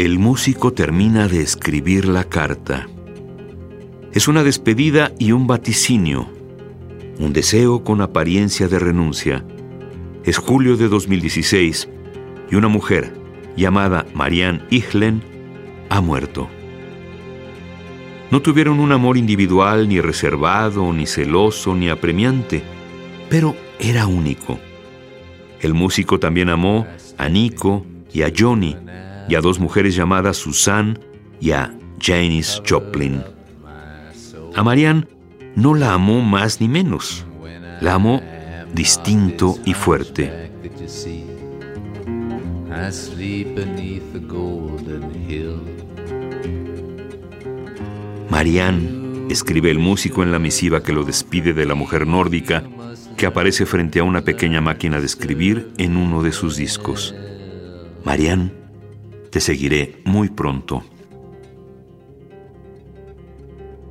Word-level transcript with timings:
El 0.00 0.18
músico 0.18 0.72
termina 0.72 1.28
de 1.28 1.42
escribir 1.42 2.06
la 2.06 2.24
carta. 2.24 2.88
Es 4.14 4.28
una 4.28 4.42
despedida 4.42 5.12
y 5.18 5.32
un 5.32 5.46
vaticinio, 5.46 6.26
un 7.18 7.34
deseo 7.34 7.84
con 7.84 8.00
apariencia 8.00 8.66
de 8.66 8.78
renuncia. 8.78 9.44
Es 10.24 10.38
julio 10.38 10.78
de 10.78 10.88
2016 10.88 11.90
y 12.50 12.54
una 12.56 12.68
mujer 12.68 13.12
llamada 13.58 14.06
Marianne 14.14 14.62
Ichlen 14.70 15.22
ha 15.90 16.00
muerto. 16.00 16.48
No 18.30 18.40
tuvieron 18.40 18.80
un 18.80 18.92
amor 18.92 19.18
individual, 19.18 19.86
ni 19.86 20.00
reservado, 20.00 20.94
ni 20.94 21.04
celoso, 21.04 21.74
ni 21.74 21.90
apremiante, 21.90 22.62
pero 23.28 23.54
era 23.78 24.06
único. 24.06 24.58
El 25.60 25.74
músico 25.74 26.18
también 26.18 26.48
amó 26.48 26.86
a 27.18 27.28
Nico 27.28 27.84
y 28.14 28.22
a 28.22 28.32
Johnny, 28.34 28.78
y 29.30 29.36
a 29.36 29.40
dos 29.40 29.60
mujeres 29.60 29.94
llamadas 29.94 30.38
Susan 30.38 30.98
y 31.40 31.52
a 31.52 31.72
Janis 32.00 32.60
Joplin. 32.68 33.22
A 34.56 34.62
Marianne 34.64 35.06
no 35.54 35.74
la 35.74 35.94
amó 35.94 36.20
más 36.20 36.60
ni 36.60 36.66
menos, 36.66 37.24
la 37.80 37.94
amó 37.94 38.20
distinto 38.74 39.56
y 39.64 39.74
fuerte. 39.74 40.50
Marianne, 48.28 49.26
escribe 49.30 49.70
el 49.70 49.78
músico 49.78 50.24
en 50.24 50.32
la 50.32 50.40
misiva 50.40 50.82
que 50.82 50.92
lo 50.92 51.04
despide 51.04 51.52
de 51.52 51.66
la 51.66 51.76
mujer 51.76 52.04
nórdica 52.04 52.64
que 53.16 53.26
aparece 53.26 53.64
frente 53.64 54.00
a 54.00 54.04
una 54.04 54.22
pequeña 54.22 54.60
máquina 54.60 54.98
de 54.98 55.06
escribir 55.06 55.70
en 55.78 55.96
uno 55.96 56.24
de 56.24 56.32
sus 56.32 56.56
discos. 56.56 57.14
Marianne, 58.04 58.59
te 59.30 59.40
seguiré 59.40 60.00
muy 60.04 60.28
pronto. 60.28 60.82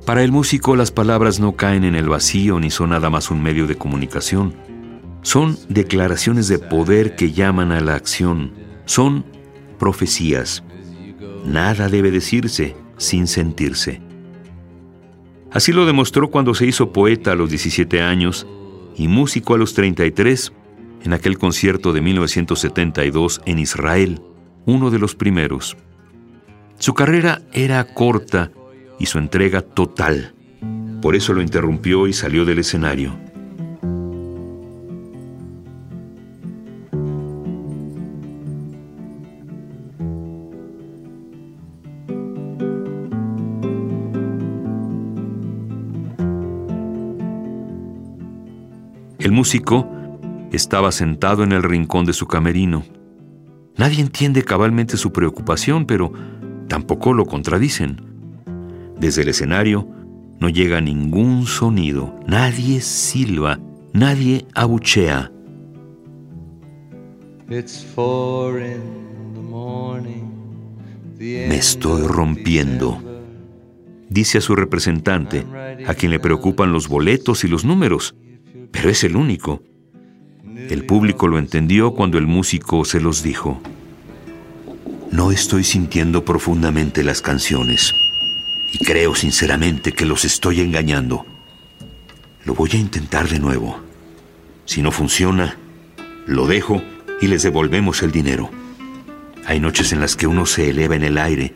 Para 0.06 0.22
el 0.22 0.32
músico 0.32 0.76
las 0.76 0.90
palabras 0.90 1.40
no 1.40 1.56
caen 1.56 1.84
en 1.84 1.94
el 1.94 2.08
vacío 2.08 2.58
ni 2.58 2.70
son 2.70 2.90
nada 2.90 3.10
más 3.10 3.30
un 3.30 3.42
medio 3.42 3.66
de 3.66 3.76
comunicación. 3.76 4.54
Son 5.22 5.56
declaraciones 5.68 6.48
de 6.48 6.58
poder 6.58 7.14
que 7.14 7.32
llaman 7.32 7.72
a 7.72 7.80
la 7.80 7.94
acción. 7.94 8.52
Son 8.86 9.24
profecías. 9.78 10.64
Nada 11.44 11.88
debe 11.88 12.10
decirse 12.10 12.74
sin 12.96 13.26
sentirse. 13.26 14.00
Así 15.50 15.72
lo 15.72 15.84
demostró 15.84 16.30
cuando 16.30 16.54
se 16.54 16.66
hizo 16.66 16.92
poeta 16.92 17.32
a 17.32 17.34
los 17.34 17.50
17 17.50 18.02
años 18.02 18.46
y 18.96 19.08
músico 19.08 19.54
a 19.54 19.58
los 19.58 19.74
33 19.74 20.52
en 21.02 21.12
aquel 21.12 21.38
concierto 21.38 21.92
de 21.92 22.00
1972 22.00 23.40
en 23.46 23.58
Israel, 23.58 24.20
uno 24.66 24.90
de 24.90 24.98
los 24.98 25.14
primeros. 25.14 25.76
Su 26.78 26.94
carrera 26.94 27.42
era 27.52 27.84
corta 27.92 28.50
y 28.98 29.06
su 29.06 29.18
entrega 29.18 29.62
total. 29.62 30.34
Por 31.02 31.16
eso 31.16 31.32
lo 31.32 31.42
interrumpió 31.42 32.06
y 32.06 32.12
salió 32.12 32.44
del 32.44 32.58
escenario. 32.58 33.18
El 49.18 49.32
músico 49.32 49.86
estaba 50.50 50.90
sentado 50.92 51.44
en 51.44 51.52
el 51.52 51.62
rincón 51.62 52.04
de 52.04 52.12
su 52.12 52.26
camerino. 52.26 52.84
Nadie 53.80 54.02
entiende 54.02 54.44
cabalmente 54.44 54.98
su 54.98 55.10
preocupación, 55.10 55.86
pero 55.86 56.12
tampoco 56.68 57.14
lo 57.14 57.24
contradicen. 57.24 57.98
Desde 58.98 59.22
el 59.22 59.30
escenario 59.30 59.88
no 60.38 60.50
llega 60.50 60.82
ningún 60.82 61.46
sonido, 61.46 62.14
nadie 62.26 62.82
silba, 62.82 63.58
nadie 63.94 64.44
abuchea. 64.54 65.32
Me 67.48 67.60
estoy 71.56 72.06
rompiendo, 72.06 73.02
dice 74.10 74.36
a 74.36 74.42
su 74.42 74.56
representante, 74.56 75.46
a 75.86 75.94
quien 75.94 76.10
le 76.10 76.20
preocupan 76.20 76.74
los 76.74 76.86
boletos 76.86 77.44
y 77.44 77.48
los 77.48 77.64
números 77.64 78.14
pero 78.70 78.90
es 78.90 79.04
el 79.04 79.16
único. 79.16 79.62
El 80.70 80.84
público 80.84 81.26
lo 81.26 81.40
entendió 81.40 81.94
cuando 81.94 82.16
el 82.16 82.28
músico 82.28 82.84
se 82.84 83.00
los 83.00 83.24
dijo. 83.24 83.60
No 85.10 85.32
estoy 85.32 85.64
sintiendo 85.64 86.24
profundamente 86.24 87.02
las 87.02 87.20
canciones 87.22 87.92
y 88.72 88.84
creo 88.84 89.16
sinceramente 89.16 89.90
que 89.90 90.06
los 90.06 90.24
estoy 90.24 90.60
engañando. 90.60 91.26
Lo 92.44 92.54
voy 92.54 92.70
a 92.74 92.76
intentar 92.76 93.28
de 93.28 93.40
nuevo. 93.40 93.80
Si 94.64 94.80
no 94.80 94.92
funciona, 94.92 95.56
lo 96.26 96.46
dejo 96.46 96.80
y 97.20 97.26
les 97.26 97.42
devolvemos 97.42 98.04
el 98.04 98.12
dinero. 98.12 98.48
Hay 99.46 99.58
noches 99.58 99.92
en 99.92 99.98
las 99.98 100.14
que 100.14 100.28
uno 100.28 100.46
se 100.46 100.70
eleva 100.70 100.94
en 100.94 101.02
el 101.02 101.18
aire 101.18 101.52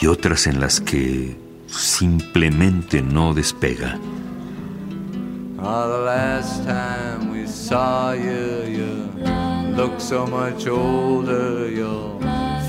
y 0.00 0.06
otras 0.06 0.46
en 0.46 0.60
las 0.60 0.80
que 0.80 1.36
simplemente 1.66 3.02
no 3.02 3.34
despega. 3.34 3.98
We 7.28 7.35
saw 7.46 8.12
you, 8.12 9.10
looked 9.76 10.00
so 10.00 10.26
much 10.26 10.66
older. 10.66 11.70
Your 11.70 12.20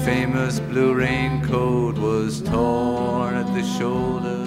famous 0.06 0.60
blue 0.60 0.94
raincoat 0.94 1.98
was 1.98 2.42
torn 2.44 3.36
at 3.36 3.54
the 3.54 3.64
shoulder. 3.64 4.38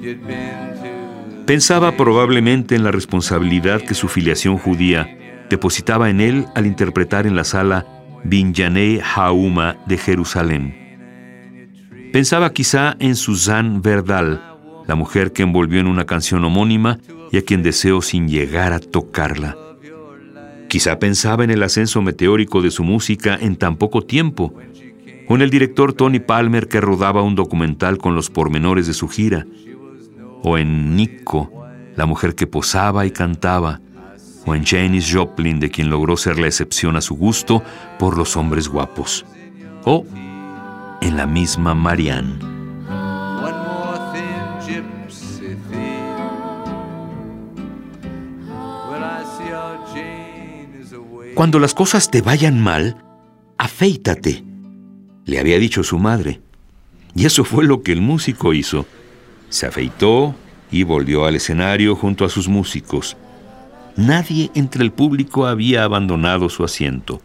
You'd 0.00 0.26
been 0.26 0.74
to. 0.82 1.44
Pensaba 1.46 1.96
probablemente 1.96 2.76
en 2.76 2.84
la 2.84 2.92
responsabilidad 2.92 3.80
que 3.82 3.94
su 3.94 4.08
filiación 4.08 4.58
judía 4.58 5.18
depositaba 5.50 6.08
en 6.08 6.20
él 6.20 6.46
al 6.54 6.66
interpretar 6.66 7.26
en 7.26 7.36
la 7.36 7.44
sala 7.44 7.86
Binyanei 8.24 9.00
Hauma 9.00 9.76
de 9.86 9.98
Jerusalén. 9.98 10.82
Pensaba 12.12 12.52
quizá 12.52 12.96
en 13.00 13.16
Susan 13.16 13.82
Verdal, 13.82 14.40
la 14.86 14.94
mujer 14.94 15.32
que 15.32 15.42
envolvió 15.42 15.80
en 15.80 15.88
una 15.88 16.06
canción 16.06 16.44
homónima 16.44 16.98
y 17.32 17.38
a 17.38 17.44
quien 17.44 17.62
deseo 17.62 18.02
sin 18.02 18.28
llegar 18.28 18.72
a 18.72 18.78
tocarla. 18.78 19.56
Quizá 20.68 20.98
pensaba 20.98 21.44
en 21.44 21.50
el 21.50 21.62
ascenso 21.62 22.00
meteórico 22.02 22.60
de 22.62 22.70
su 22.70 22.84
música 22.84 23.36
en 23.40 23.56
tan 23.56 23.76
poco 23.76 24.02
tiempo, 24.02 24.54
o 25.28 25.34
en 25.34 25.42
el 25.42 25.50
director 25.50 25.94
Tony 25.94 26.20
Palmer 26.20 26.68
que 26.68 26.80
rodaba 26.80 27.22
un 27.22 27.34
documental 27.34 27.96
con 27.98 28.14
los 28.14 28.30
pormenores 28.30 28.86
de 28.86 28.92
su 28.92 29.08
gira, 29.08 29.46
o 30.42 30.58
en 30.58 30.94
Nico, 30.94 31.50
la 31.96 32.04
mujer 32.06 32.34
que 32.34 32.46
posaba 32.46 33.06
y 33.06 33.10
cantaba, 33.10 33.80
o 34.44 34.54
en 34.54 34.64
Janis 34.64 35.10
Joplin, 35.12 35.58
de 35.58 35.70
quien 35.70 35.88
logró 35.88 36.16
ser 36.18 36.38
la 36.38 36.48
excepción 36.48 36.96
a 36.96 37.00
su 37.00 37.16
gusto 37.16 37.62
por 37.98 38.18
los 38.18 38.36
hombres 38.36 38.68
guapos, 38.68 39.24
o 39.84 40.04
en 41.00 41.16
la 41.16 41.26
misma 41.26 41.74
Marianne. 41.74 42.51
Cuando 51.34 51.58
las 51.58 51.74
cosas 51.74 52.10
te 52.10 52.20
vayan 52.20 52.60
mal, 52.60 52.96
afeítate, 53.58 54.44
le 55.24 55.38
había 55.38 55.58
dicho 55.58 55.82
su 55.82 55.98
madre. 55.98 56.40
Y 57.14 57.26
eso 57.26 57.44
fue 57.44 57.64
lo 57.64 57.82
que 57.82 57.92
el 57.92 58.00
músico 58.00 58.52
hizo. 58.54 58.86
Se 59.48 59.66
afeitó 59.66 60.34
y 60.70 60.82
volvió 60.84 61.24
al 61.26 61.36
escenario 61.36 61.94
junto 61.96 62.24
a 62.24 62.28
sus 62.28 62.48
músicos. 62.48 63.16
Nadie 63.96 64.50
entre 64.54 64.82
el 64.82 64.92
público 64.92 65.46
había 65.46 65.84
abandonado 65.84 66.48
su 66.48 66.64
asiento. 66.64 67.20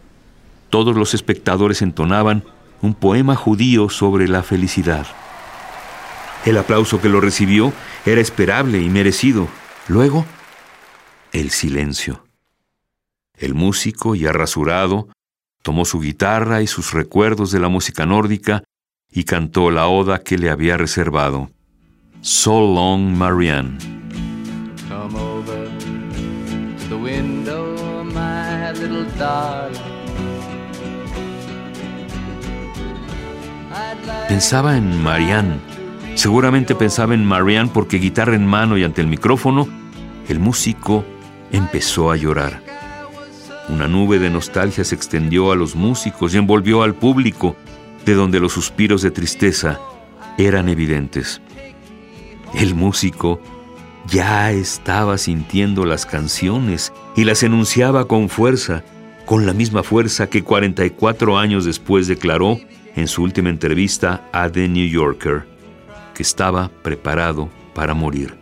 Todos 0.70 0.96
los 0.96 1.14
espectadores 1.14 1.80
entonaban 1.80 2.44
un 2.82 2.94
poema 2.94 3.36
judío 3.36 3.88
sobre 3.88 4.28
la 4.28 4.42
felicidad. 4.42 5.06
El 6.44 6.58
aplauso 6.58 7.00
que 7.00 7.08
lo 7.08 7.20
recibió 7.20 7.72
era 8.04 8.20
esperable 8.20 8.80
y 8.80 8.88
merecido. 8.88 9.48
Luego, 9.88 10.26
el 11.32 11.50
silencio. 11.50 12.24
El 13.34 13.54
músico, 13.54 14.14
ya 14.14 14.32
rasurado, 14.32 15.08
tomó 15.62 15.84
su 15.84 16.00
guitarra 16.00 16.62
y 16.62 16.66
sus 16.66 16.92
recuerdos 16.92 17.50
de 17.52 17.60
la 17.60 17.68
música 17.68 18.06
nórdica 18.06 18.64
y 19.10 19.24
cantó 19.24 19.70
la 19.70 19.86
oda 19.88 20.22
que 20.22 20.38
le 20.38 20.50
había 20.50 20.76
reservado. 20.76 21.50
So 22.20 22.60
Long 22.60 23.16
Marianne. 23.16 23.78
Pensaba 34.28 34.76
en 34.76 35.02
Marianne. 35.02 35.58
Seguramente 36.14 36.74
pensaba 36.74 37.14
en 37.14 37.24
Marianne 37.24 37.70
porque 37.72 37.98
guitarra 37.98 38.34
en 38.34 38.46
mano 38.46 38.76
y 38.76 38.84
ante 38.84 39.00
el 39.00 39.06
micrófono, 39.06 39.68
el 40.28 40.40
músico 40.40 41.04
empezó 41.52 42.10
a 42.10 42.16
llorar. 42.16 42.62
Una 43.68 43.86
nube 43.86 44.18
de 44.18 44.30
nostalgia 44.30 44.84
se 44.84 44.94
extendió 44.94 45.52
a 45.52 45.56
los 45.56 45.74
músicos 45.74 46.34
y 46.34 46.38
envolvió 46.38 46.82
al 46.82 46.94
público. 46.94 47.56
de 48.04 48.14
donde 48.14 48.40
los 48.40 48.54
suspiros 48.54 49.02
de 49.02 49.10
tristeza 49.10 49.78
eran 50.38 50.70
evidentes. 50.70 51.42
El 52.54 52.74
músico 52.74 53.38
ya 54.06 54.50
estaba 54.50 55.18
sintiendo 55.18 55.84
las 55.84 56.06
canciones 56.06 56.92
y 57.16 57.24
las 57.24 57.42
enunciaba 57.42 58.08
con 58.08 58.30
fuerza, 58.30 58.82
con 59.26 59.44
la 59.44 59.52
misma 59.52 59.82
fuerza 59.82 60.30
que 60.30 60.42
44 60.42 61.36
años 61.36 61.66
después 61.66 62.06
declaró 62.06 62.58
en 62.96 63.08
su 63.08 63.22
última 63.22 63.50
entrevista 63.50 64.28
a 64.32 64.48
The 64.48 64.68
New 64.68 64.88
Yorker, 64.88 65.44
que 66.14 66.22
estaba 66.22 66.70
preparado 66.82 67.50
para 67.74 67.92
morir. 67.92 68.34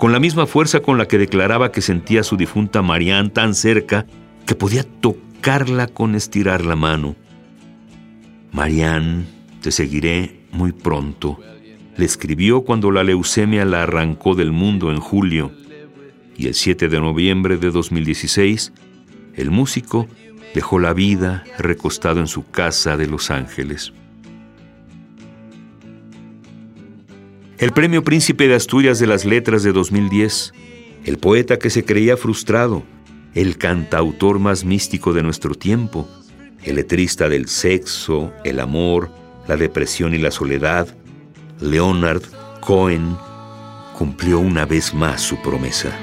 Con 0.00 0.10
la 0.10 0.18
misma 0.18 0.46
fuerza 0.46 0.80
con 0.80 0.98
la 0.98 1.06
que 1.06 1.18
declaraba 1.18 1.70
que 1.70 1.80
sentía 1.80 2.22
a 2.22 2.24
su 2.24 2.36
difunta 2.36 2.82
Marianne 2.82 3.30
tan 3.30 3.54
cerca 3.54 4.06
que 4.46 4.56
podía 4.56 4.82
tocarla 4.82 5.86
con 5.86 6.16
estirar 6.16 6.64
la 6.64 6.74
mano. 6.74 7.14
Marianne, 8.50 9.26
te 9.62 9.70
seguiré 9.70 10.40
muy 10.50 10.72
pronto 10.72 11.38
le 12.00 12.06
escribió 12.06 12.62
cuando 12.62 12.90
la 12.90 13.04
leucemia 13.04 13.66
la 13.66 13.82
arrancó 13.82 14.34
del 14.34 14.52
mundo 14.52 14.90
en 14.90 15.00
julio 15.00 15.52
y 16.34 16.46
el 16.46 16.54
7 16.54 16.88
de 16.88 16.98
noviembre 16.98 17.58
de 17.58 17.70
2016, 17.70 18.72
el 19.34 19.50
músico 19.50 20.08
dejó 20.54 20.78
la 20.78 20.94
vida 20.94 21.44
recostado 21.58 22.20
en 22.20 22.26
su 22.26 22.48
casa 22.50 22.96
de 22.96 23.06
Los 23.06 23.30
Ángeles. 23.30 23.92
El 27.60 27.72
Premio 27.72 28.02
Príncipe 28.02 28.48
de 28.48 28.54
Asturias 28.54 28.98
de 29.00 29.06
las 29.06 29.26
Letras 29.26 29.62
de 29.62 29.72
2010, 29.72 30.54
el 31.04 31.18
poeta 31.18 31.58
que 31.58 31.68
se 31.68 31.84
creía 31.84 32.16
frustrado, 32.16 32.84
el 33.34 33.58
cantautor 33.58 34.38
más 34.38 34.64
místico 34.64 35.12
de 35.12 35.22
nuestro 35.22 35.54
tiempo, 35.54 36.08
el 36.64 36.76
letrista 36.76 37.28
del 37.28 37.48
sexo, 37.48 38.32
el 38.44 38.60
amor, 38.60 39.10
la 39.46 39.58
depresión 39.58 40.14
y 40.14 40.18
la 40.18 40.30
soledad, 40.30 40.88
Leonard 41.60 42.22
Cohen 42.62 43.14
cumplió 43.92 44.38
una 44.38 44.64
vez 44.64 44.94
más 44.94 45.20
su 45.20 45.36
promesa. 45.42 45.94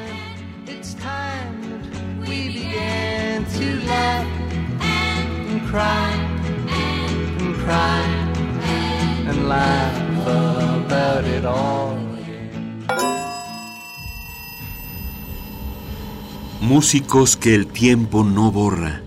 Músicos 16.61 17.37
que 17.37 17.55
el 17.55 17.67
tiempo 17.67 18.23
no 18.23 18.51
borra. 18.51 19.01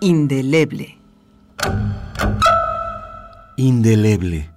Indeleble 0.00 0.98
indeleble. 3.56 4.53